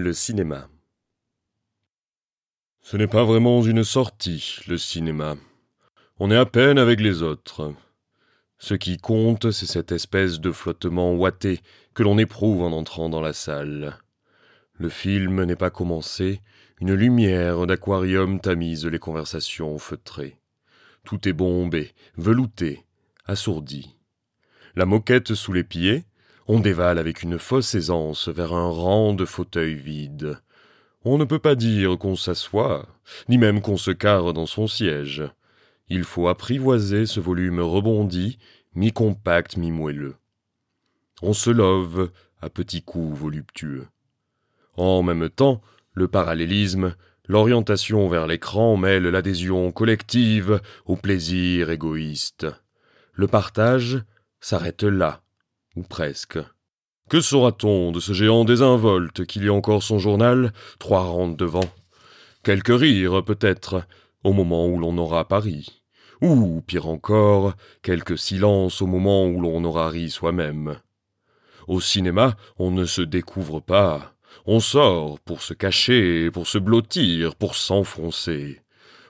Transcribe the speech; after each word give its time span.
Le 0.00 0.12
cinéma. 0.12 0.68
Ce 2.80 2.96
n'est 2.96 3.08
pas 3.08 3.24
vraiment 3.24 3.64
une 3.64 3.82
sortie, 3.82 4.60
le 4.68 4.78
cinéma. 4.78 5.34
On 6.20 6.30
est 6.30 6.36
à 6.36 6.46
peine 6.46 6.78
avec 6.78 7.00
les 7.00 7.22
autres. 7.22 7.74
Ce 8.58 8.74
qui 8.74 8.98
compte, 8.98 9.50
c'est 9.50 9.66
cette 9.66 9.90
espèce 9.90 10.38
de 10.38 10.52
flottement 10.52 11.14
ouaté 11.14 11.58
que 11.94 12.04
l'on 12.04 12.16
éprouve 12.16 12.62
en 12.62 12.70
entrant 12.70 13.08
dans 13.08 13.20
la 13.20 13.32
salle. 13.32 13.98
Le 14.74 14.88
film 14.88 15.42
n'est 15.42 15.56
pas 15.56 15.70
commencé, 15.70 16.42
une 16.80 16.94
lumière 16.94 17.66
d'aquarium 17.66 18.38
tamise 18.38 18.86
les 18.86 19.00
conversations 19.00 19.78
feutrées. 19.78 20.38
Tout 21.02 21.28
est 21.28 21.32
bombé, 21.32 21.92
velouté, 22.16 22.84
assourdi. 23.26 23.96
La 24.76 24.86
moquette 24.86 25.34
sous 25.34 25.52
les 25.52 25.64
pieds, 25.64 26.04
on 26.48 26.60
dévale 26.60 26.98
avec 26.98 27.22
une 27.22 27.38
fausse 27.38 27.74
aisance 27.74 28.28
vers 28.28 28.54
un 28.54 28.70
rang 28.70 29.12
de 29.12 29.26
fauteuils 29.26 29.74
vides. 29.74 30.38
On 31.04 31.18
ne 31.18 31.26
peut 31.26 31.38
pas 31.38 31.54
dire 31.54 31.98
qu'on 31.98 32.16
s'assoit, 32.16 32.88
ni 33.28 33.36
même 33.36 33.60
qu'on 33.60 33.76
se 33.76 33.90
carre 33.90 34.32
dans 34.32 34.46
son 34.46 34.66
siège. 34.66 35.22
Il 35.90 36.04
faut 36.04 36.26
apprivoiser 36.26 37.04
ce 37.04 37.20
volume 37.20 37.60
rebondi, 37.60 38.38
mi-compact, 38.74 39.58
mi-moelleux. 39.58 40.16
On 41.20 41.34
se 41.34 41.50
love 41.50 42.10
à 42.40 42.48
petits 42.48 42.82
coups 42.82 43.18
voluptueux. 43.18 43.86
En 44.76 45.02
même 45.02 45.28
temps, 45.28 45.60
le 45.92 46.08
parallélisme, 46.08 46.94
l'orientation 47.26 48.08
vers 48.08 48.26
l'écran 48.26 48.78
mêle 48.78 49.02
l'adhésion 49.02 49.70
collective 49.70 50.62
au 50.86 50.96
plaisir 50.96 51.70
égoïste. 51.70 52.46
Le 53.12 53.26
partage 53.26 54.02
s'arrête 54.40 54.84
là, 54.84 55.20
presque. 55.82 56.38
Que 57.08 57.20
saura-t-on 57.20 57.90
de 57.92 58.00
ce 58.00 58.12
géant 58.12 58.44
désinvolte 58.44 59.24
qui 59.24 59.40
lit 59.40 59.50
encore 59.50 59.82
son 59.82 59.98
journal, 59.98 60.52
trois 60.78 61.04
rangs 61.04 61.28
devant? 61.28 61.64
Quelques 62.42 62.78
rires, 62.78 63.24
peut-être, 63.24 63.82
au 64.24 64.32
moment 64.32 64.66
où 64.66 64.78
l'on 64.78 64.98
aura 64.98 65.26
Paris. 65.26 65.82
Ou, 66.20 66.62
pire 66.66 66.88
encore, 66.88 67.54
quelques 67.82 68.18
silences 68.18 68.82
au 68.82 68.86
moment 68.86 69.26
où 69.26 69.40
l'on 69.40 69.64
aura 69.64 69.88
ri 69.88 70.10
soi-même. 70.10 70.80
Au 71.66 71.80
cinéma, 71.80 72.36
on 72.58 72.70
ne 72.70 72.84
se 72.84 73.02
découvre 73.02 73.60
pas. 73.60 74.14
On 74.46 74.60
sort 74.60 75.20
pour 75.20 75.42
se 75.42 75.54
cacher, 75.54 76.30
pour 76.30 76.46
se 76.46 76.58
blottir, 76.58 77.36
pour 77.36 77.54
s'enfoncer. 77.54 78.60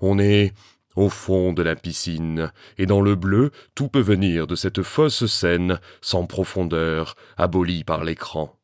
On 0.00 0.18
est 0.18 0.52
au 0.96 1.08
fond 1.08 1.52
de 1.52 1.62
la 1.62 1.76
piscine, 1.76 2.52
et 2.78 2.86
dans 2.86 3.00
le 3.00 3.14
bleu, 3.14 3.50
tout 3.74 3.88
peut 3.88 4.00
venir 4.00 4.46
de 4.46 4.54
cette 4.54 4.82
fausse 4.82 5.26
scène, 5.26 5.78
sans 6.00 6.26
profondeur, 6.26 7.14
abolie 7.36 7.84
par 7.84 8.04
l'écran. 8.04 8.58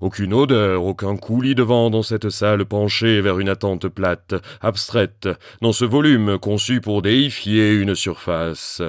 Aucune 0.00 0.32
odeur, 0.32 0.84
aucun 0.84 1.16
coulis 1.16 1.56
de 1.56 1.62
vent 1.64 1.90
dans 1.90 2.04
cette 2.04 2.30
salle 2.30 2.64
penchée 2.64 3.20
vers 3.20 3.40
une 3.40 3.48
attente 3.48 3.88
plate, 3.88 4.34
abstraite, 4.60 5.28
dans 5.60 5.72
ce 5.72 5.84
volume 5.84 6.38
conçu 6.38 6.80
pour 6.80 7.02
déifier 7.02 7.72
une 7.72 7.96
surface. 7.96 8.80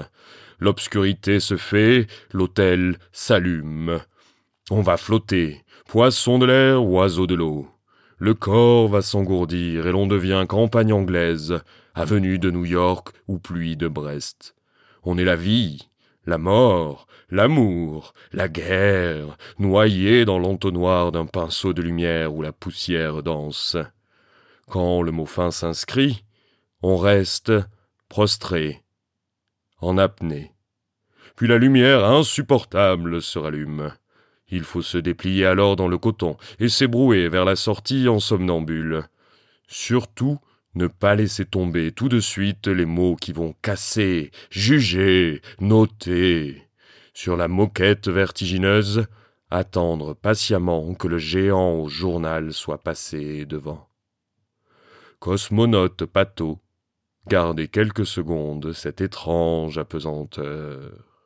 L'obscurité 0.59 1.39
se 1.39 1.57
fait, 1.57 2.05
l'autel 2.31 2.97
s'allume. 3.11 3.99
On 4.69 4.81
va 4.81 4.97
flotter, 4.97 5.63
poisson 5.87 6.37
de 6.37 6.45
l'air, 6.45 6.85
oiseau 6.85 7.25
de 7.25 7.33
l'eau. 7.33 7.67
Le 8.21 8.33
corps 8.33 8.89
va 8.89 9.01
s'engourdir 9.01 9.87
et 9.87 9.93
l'on 9.93 10.05
devient 10.05 10.45
campagne 10.47 10.91
anglaise, 10.91 11.61
avenue 11.95 12.37
de 12.37 12.51
New 12.51 12.65
York 12.65 13.13
ou 13.29 13.39
pluie 13.39 13.77
de 13.77 13.87
Brest. 13.87 14.55
On 15.03 15.17
est 15.17 15.23
la 15.23 15.37
vie, 15.37 15.89
la 16.25 16.37
mort, 16.37 17.07
l'amour, 17.29 18.13
la 18.33 18.49
guerre, 18.49 19.37
noyé 19.57 20.25
dans 20.25 20.37
l'entonnoir 20.37 21.13
d'un 21.13 21.25
pinceau 21.25 21.71
de 21.71 21.81
lumière 21.81 22.33
où 22.35 22.41
la 22.41 22.51
poussière 22.51 23.23
danse. 23.23 23.77
Quand 24.67 25.01
le 25.01 25.13
mot 25.13 25.25
fin 25.25 25.49
s'inscrit, 25.49 26.25
on 26.81 26.97
reste 26.97 27.53
prostré, 28.09 28.83
en 29.79 29.97
apnée. 29.97 30.51
Puis 31.37 31.47
la 31.47 31.57
lumière 31.57 32.03
insupportable 32.03 33.21
se 33.21 33.39
rallume. 33.39 33.93
Il 34.51 34.63
faut 34.63 34.81
se 34.81 34.97
déplier 34.97 35.45
alors 35.45 35.75
dans 35.75 35.87
le 35.87 35.97
coton 35.97 36.37
et 36.59 36.69
s'ébrouer 36.69 37.29
vers 37.29 37.45
la 37.45 37.55
sortie 37.55 38.07
en 38.07 38.19
somnambule. 38.19 39.03
Surtout, 39.67 40.39
ne 40.75 40.87
pas 40.87 41.15
laisser 41.15 41.45
tomber 41.45 41.91
tout 41.91 42.09
de 42.09 42.19
suite 42.19 42.67
les 42.67 42.85
mots 42.85 43.15
qui 43.15 43.31
vont 43.31 43.55
casser, 43.61 44.31
juger, 44.49 45.41
noter. 45.59 46.63
Sur 47.13 47.37
la 47.37 47.47
moquette 47.47 48.07
vertigineuse, 48.07 49.05
attendre 49.51 50.13
patiemment 50.13 50.93
que 50.93 51.07
le 51.07 51.17
géant 51.17 51.73
au 51.79 51.89
journal 51.89 52.53
soit 52.53 52.77
passé 52.77 53.45
devant. 53.45 53.89
Cosmonaute 55.19 56.05
Pato, 56.05 56.59
gardez 57.27 57.67
quelques 57.67 58.05
secondes 58.05 58.71
cette 58.73 59.01
étrange 59.01 59.77
apesanteur. 59.77 61.18